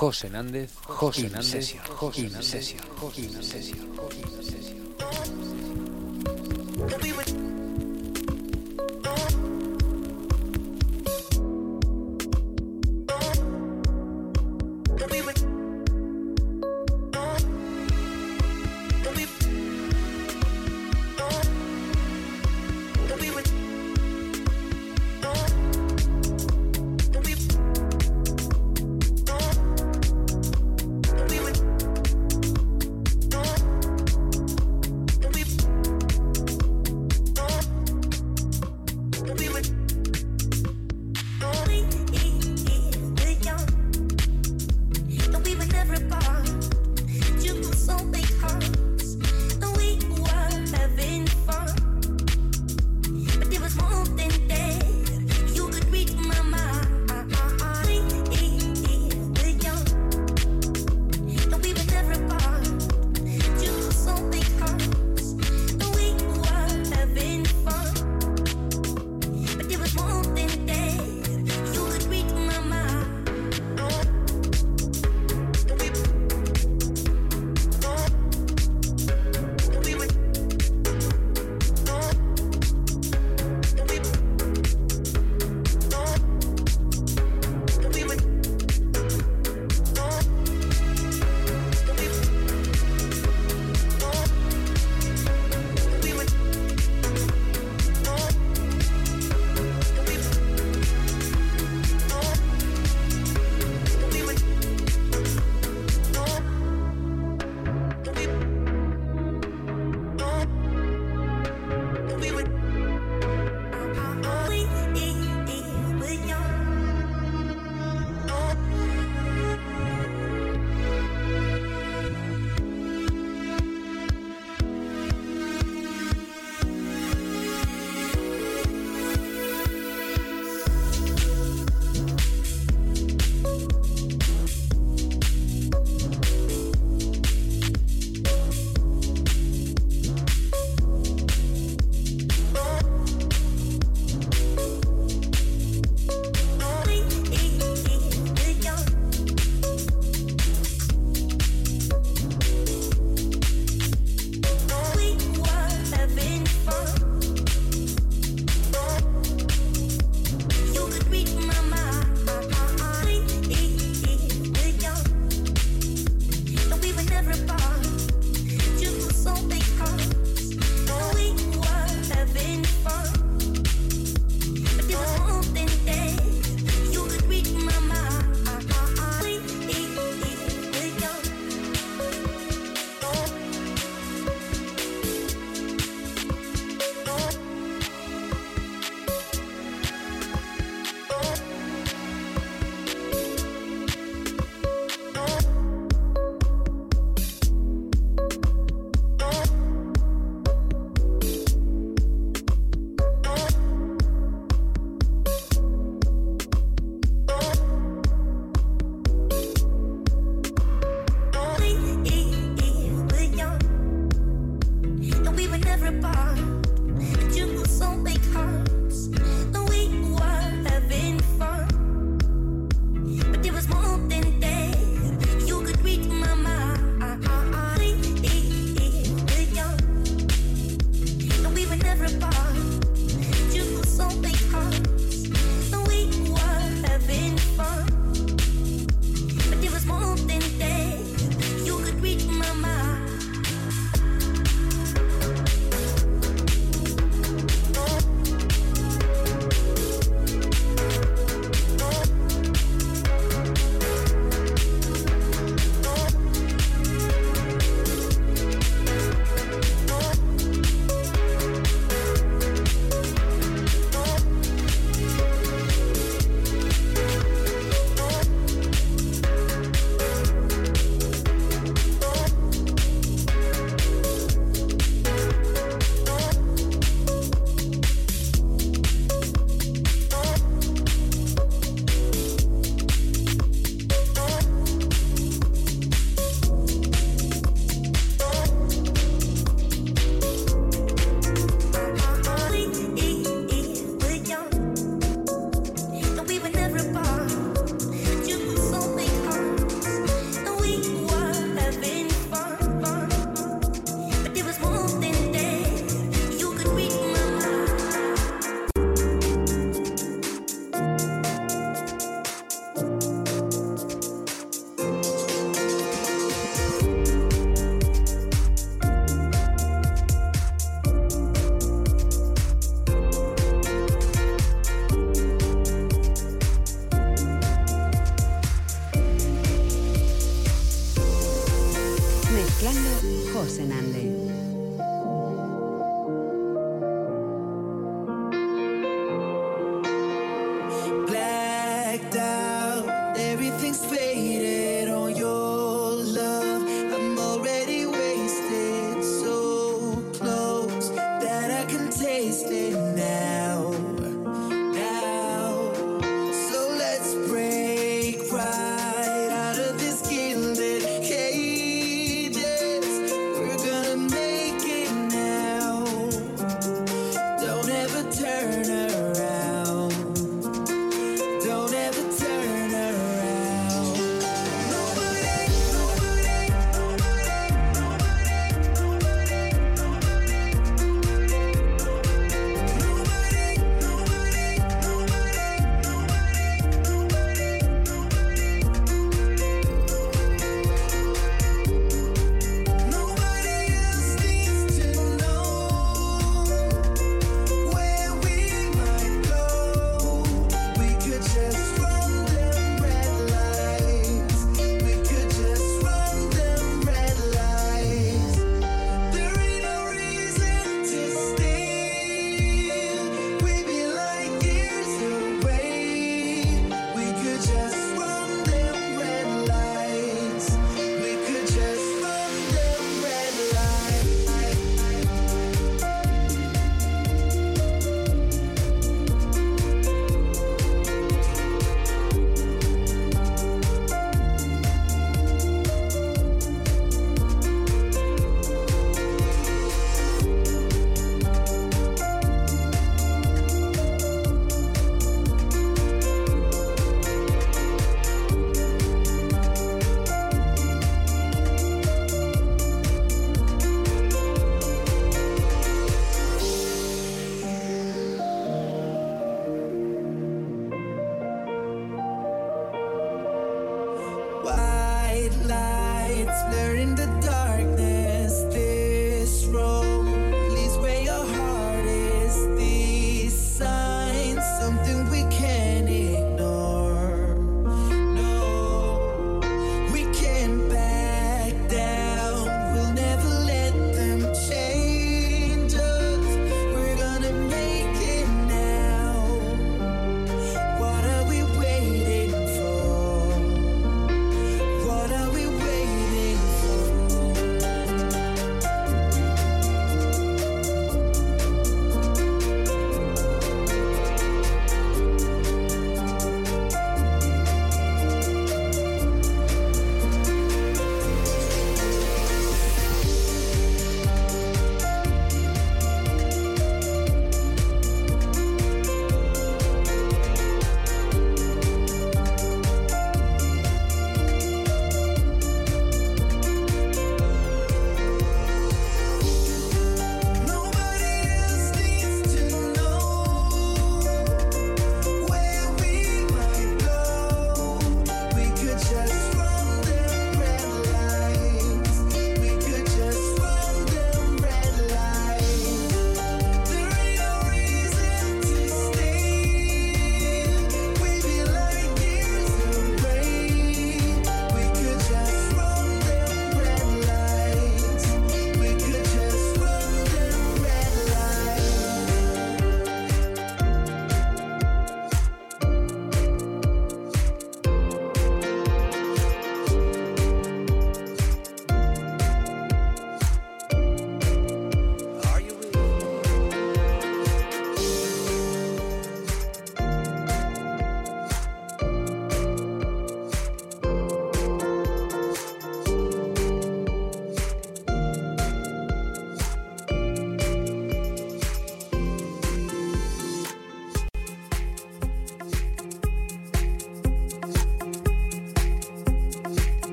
[0.00, 4.70] José Nández, José Nández, José Nández, José Nández.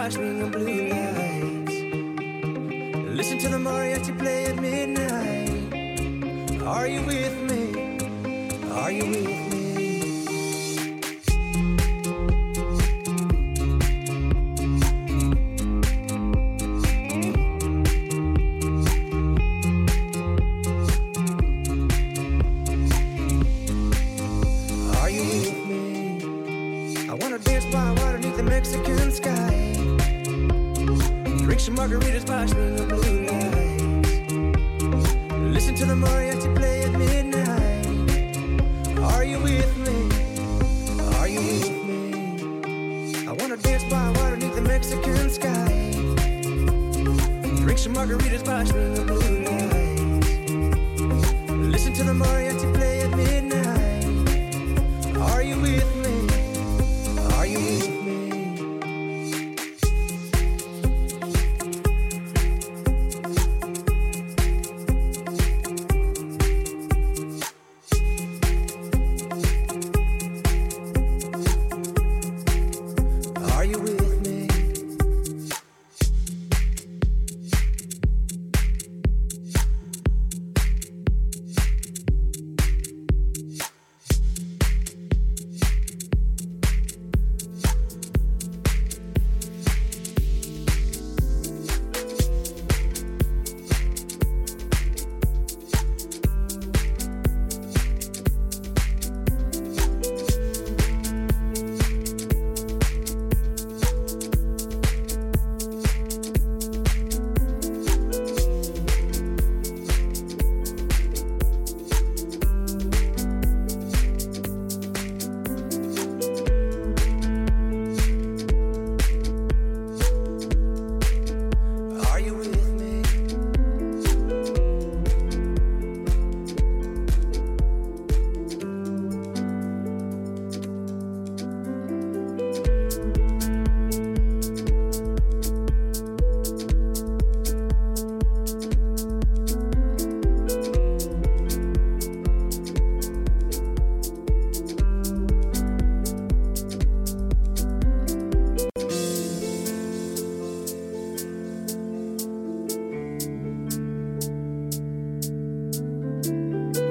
[0.00, 0.39] важный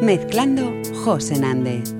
[0.09, 0.73] mezclando
[1.05, 1.98] José Nández.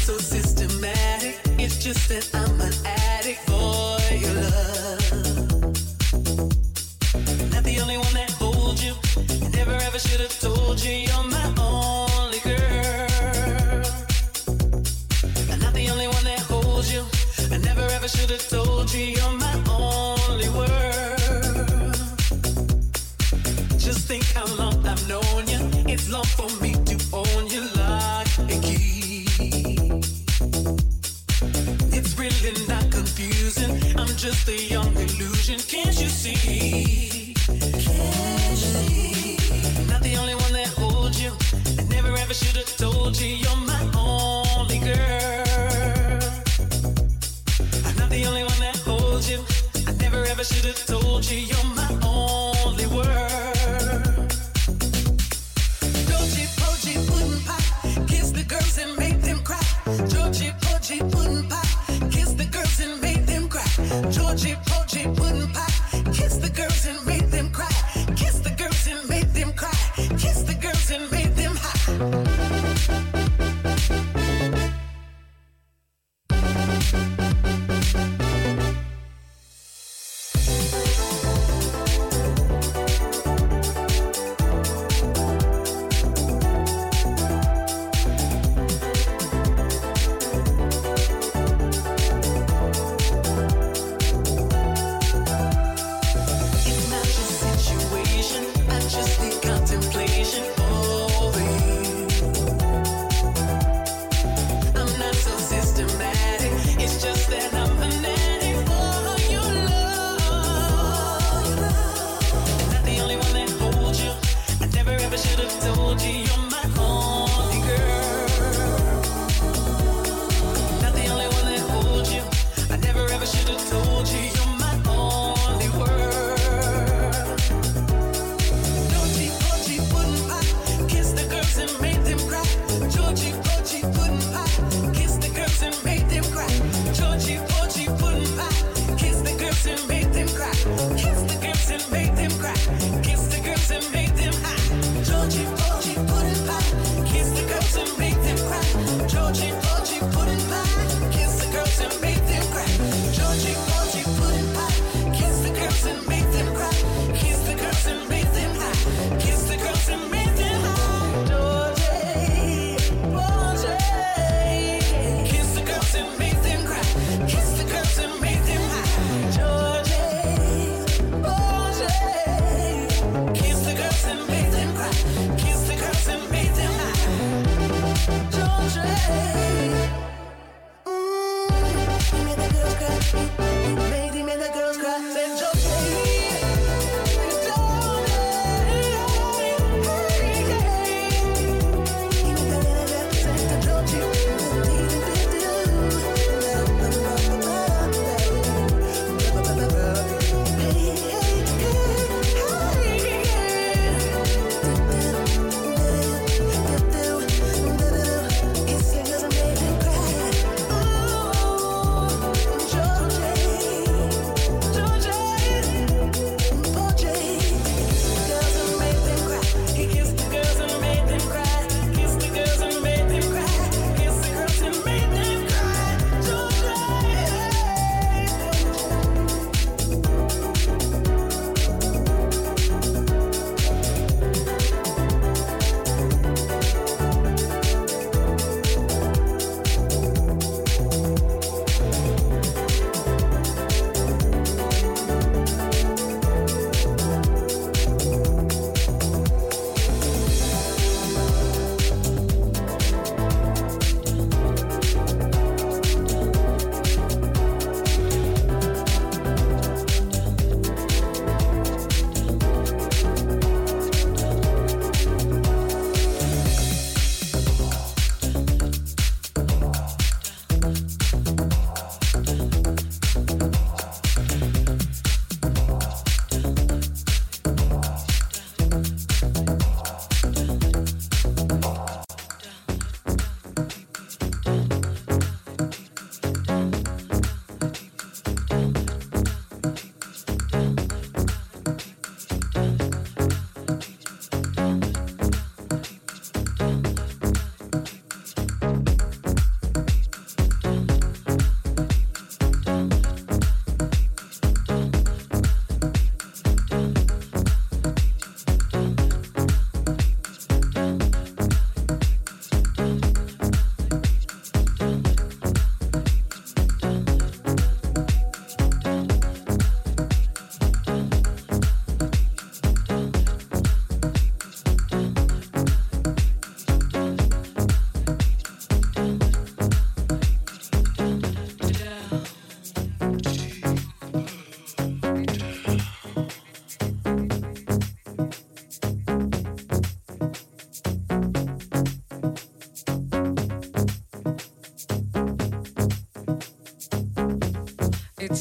[0.00, 1.38] So systematic.
[1.58, 2.49] It's just that I'm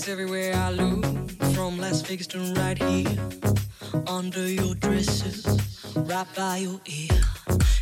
[0.09, 1.05] everywhere I look.
[1.53, 3.17] From Las Vegas to right here.
[4.07, 5.45] Under your dresses,
[5.95, 7.21] right by your ear.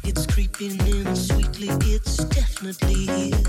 [0.03, 3.43] It's creeping in sweetly, it's definitely here.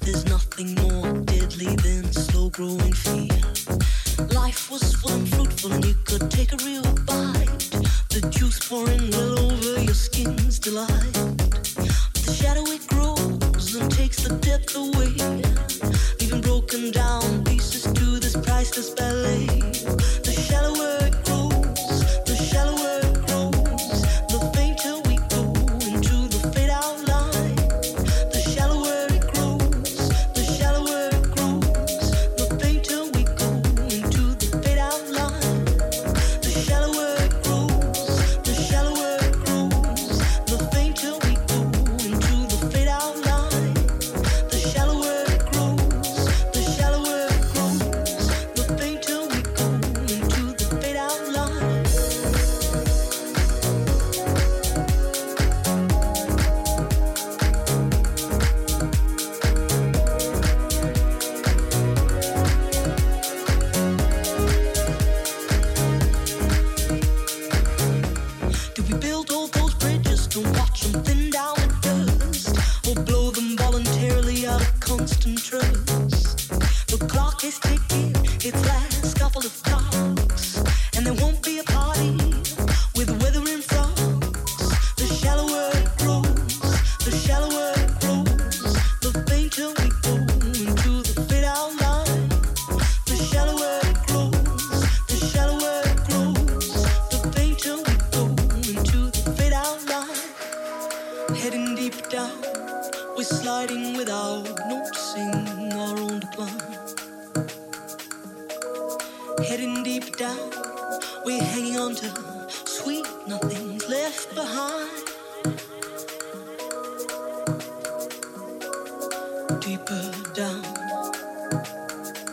[0.00, 3.40] There's nothing more deadly than slow growing fear.
[4.34, 6.79] Life was full and fruitful, and you could take a real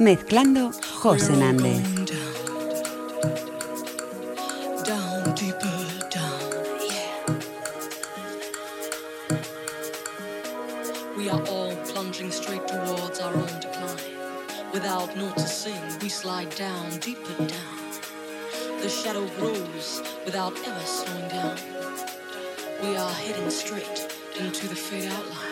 [0.07, 1.83] mezclando José Nández.
[14.73, 17.77] Without noticing, we slide down, deeper down.
[18.81, 21.57] The shadow grows without ever slowing down.
[22.81, 24.07] We are heading straight
[24.39, 25.46] into the fade out line.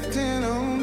[0.00, 0.77] Drifting on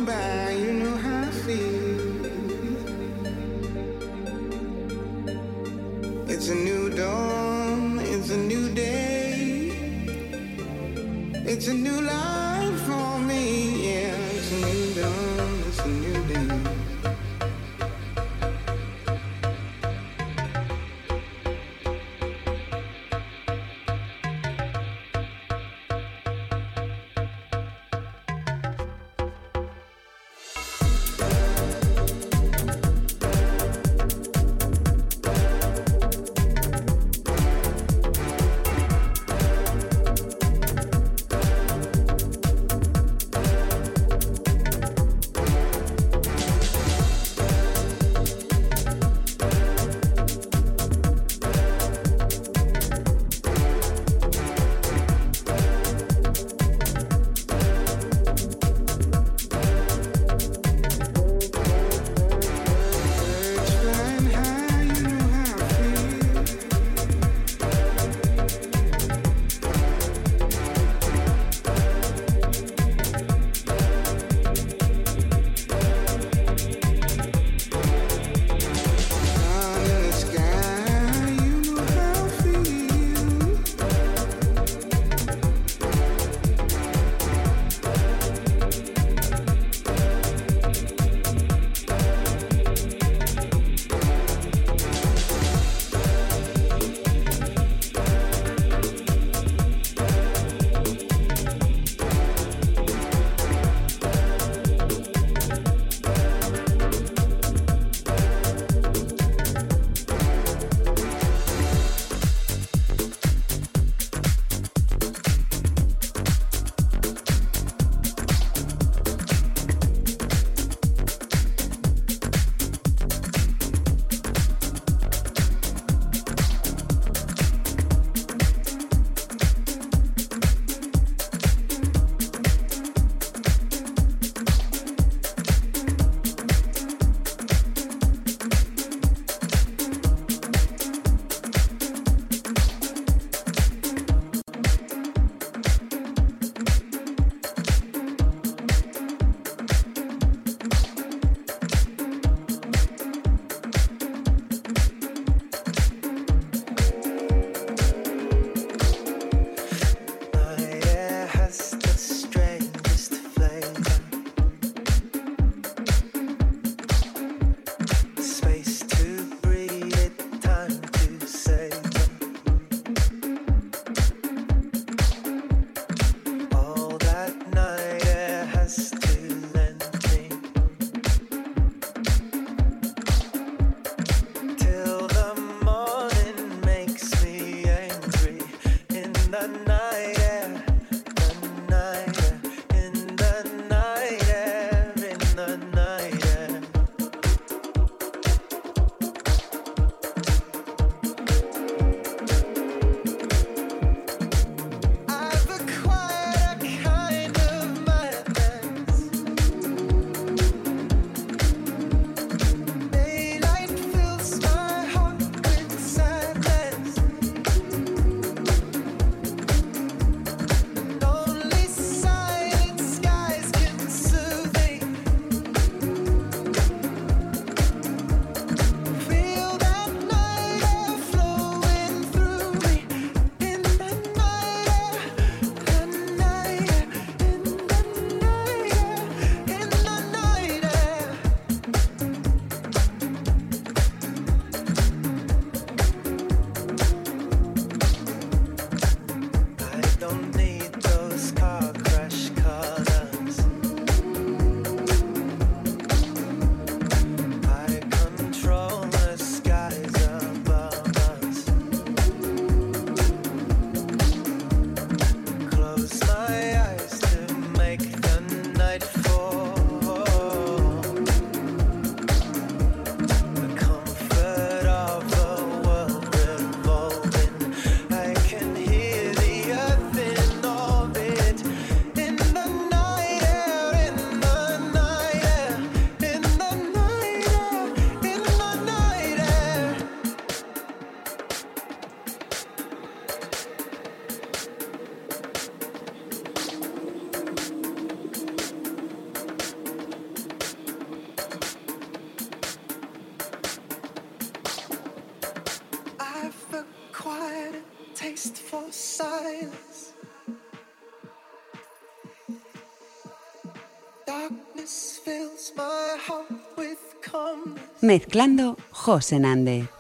[317.86, 319.75] Mezclando José Nande.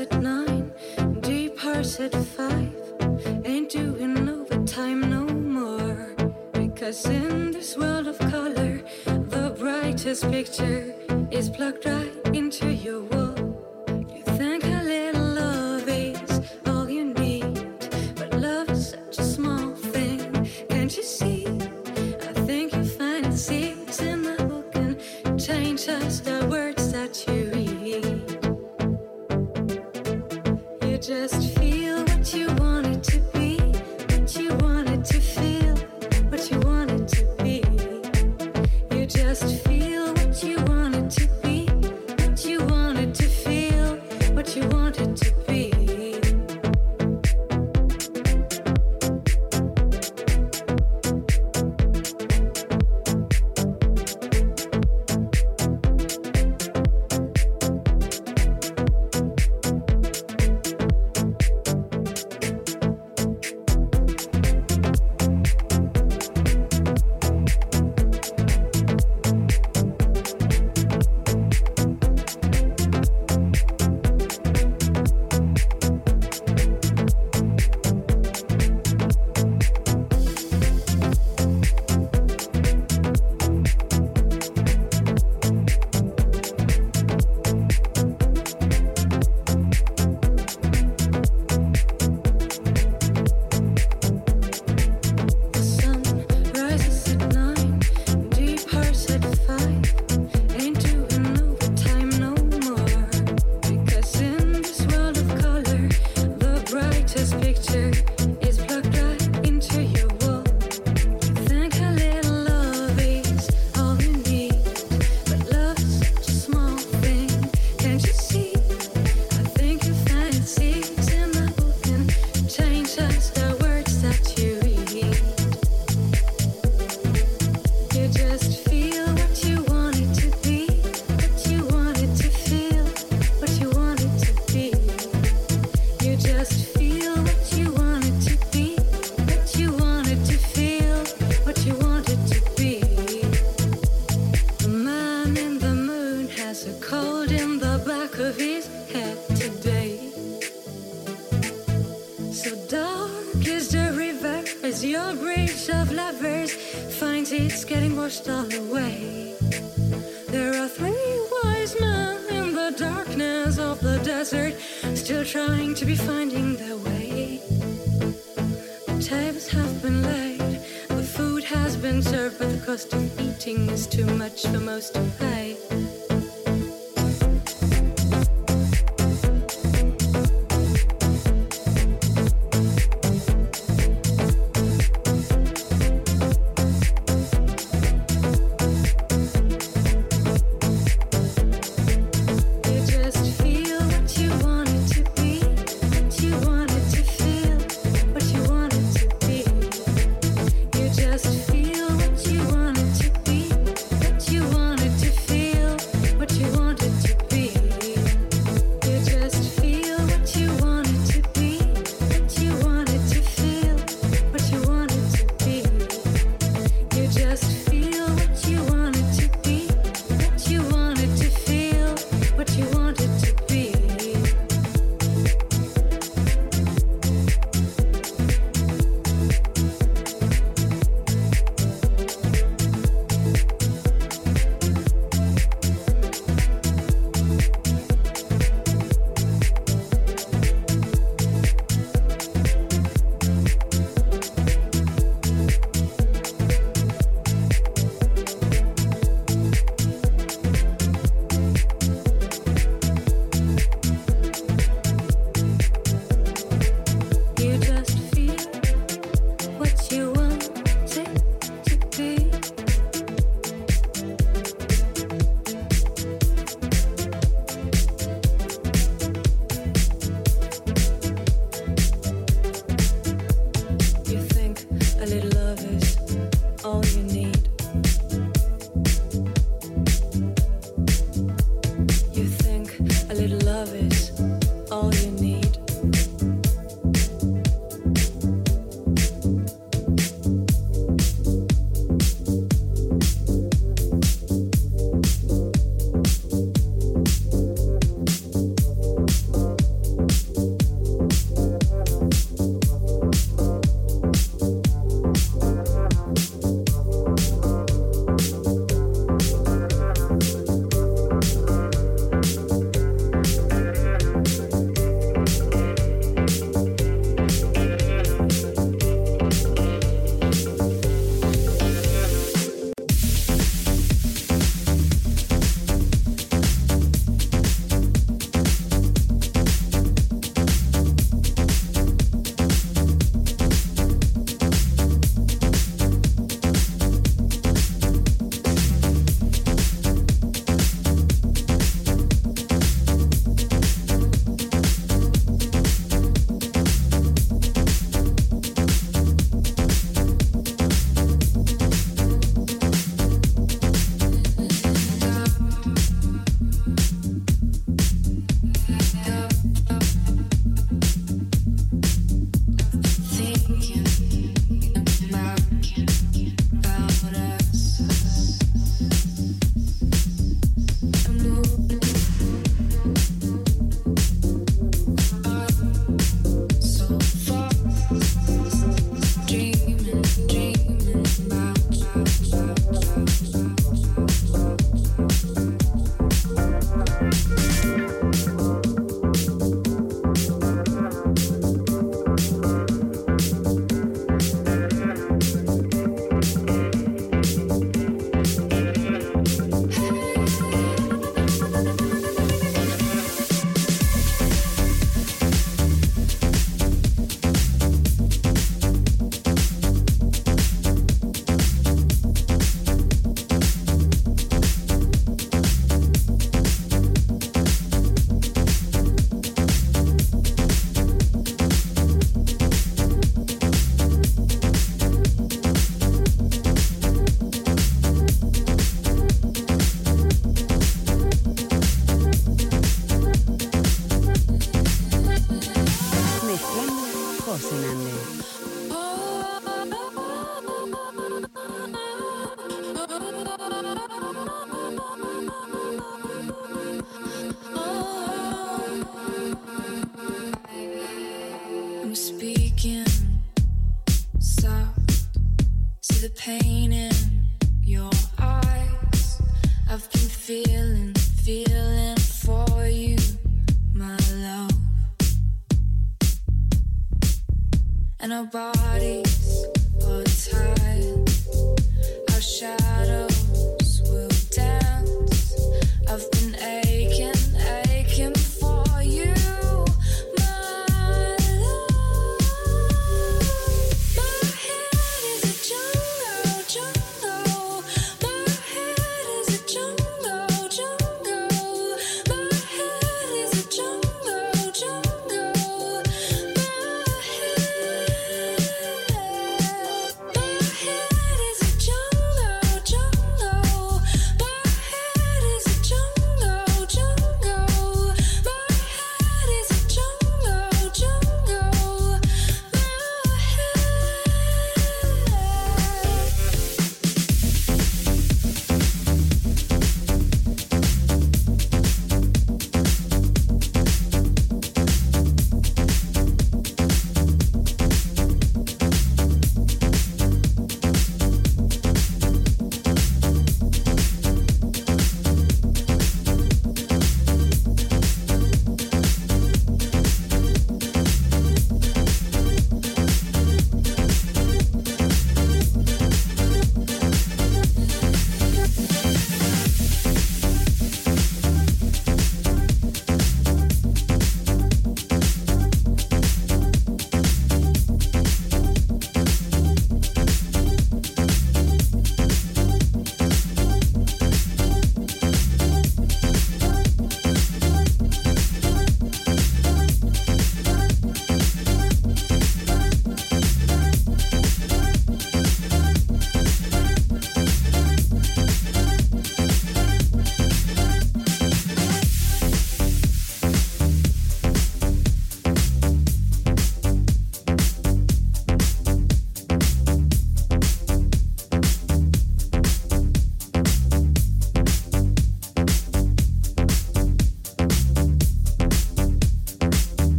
[0.00, 0.72] at nine,
[1.20, 2.72] departs at five.
[3.44, 6.14] Ain't doing overtime no more.
[6.52, 10.94] Because in this world of color, the brightest picture
[11.30, 13.07] is plugged right into your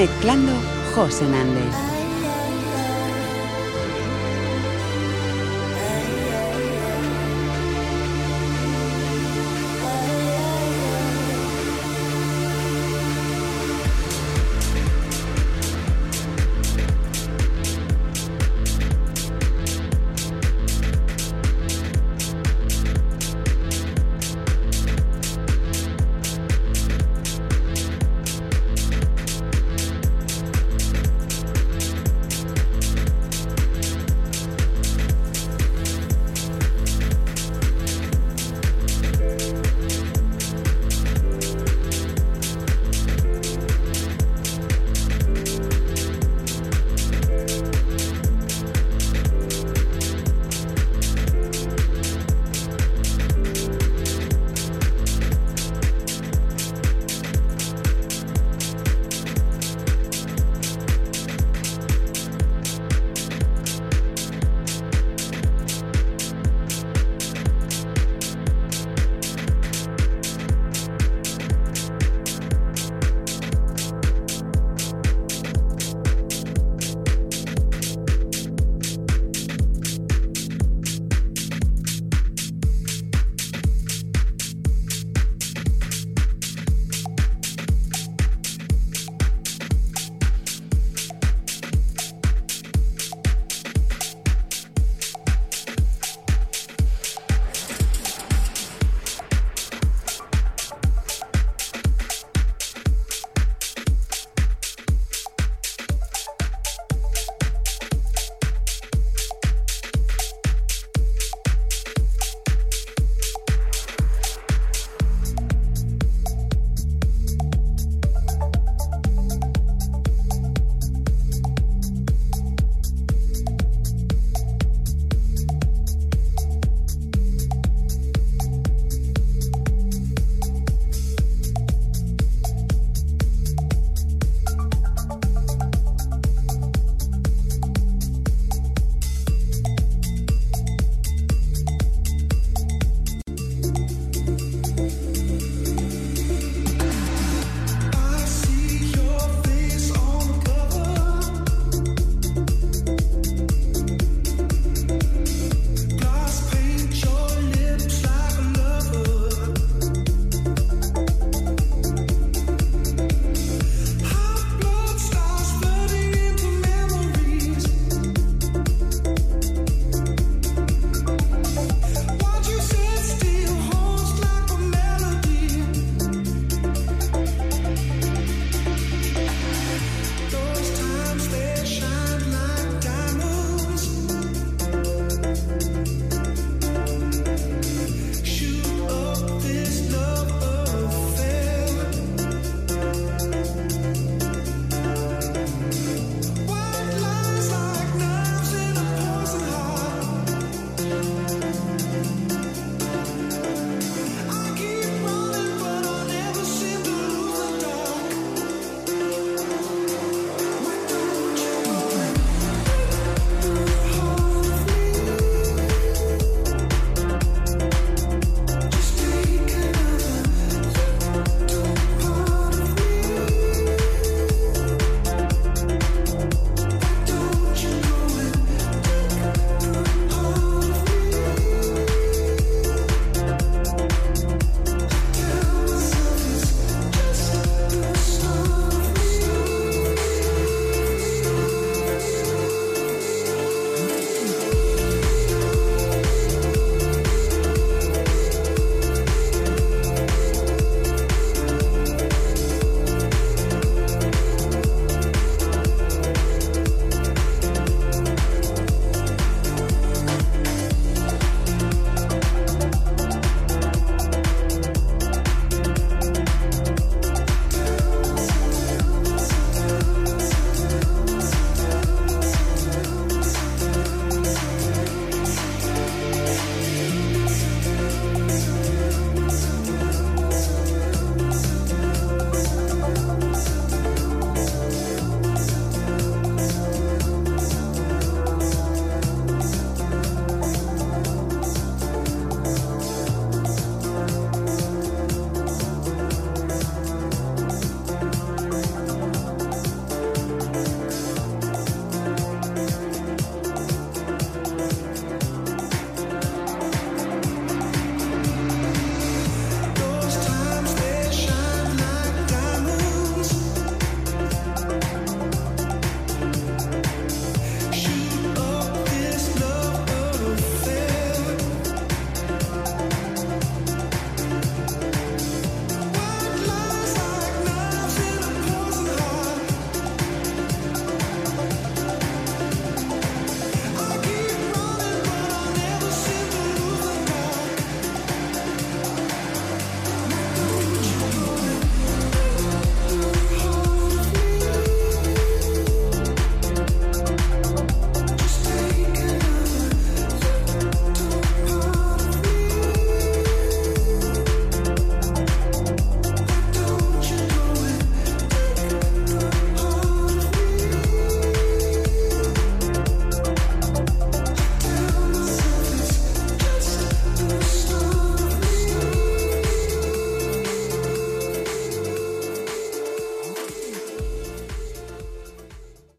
[0.00, 0.54] Mezclando
[0.94, 1.79] José Nández.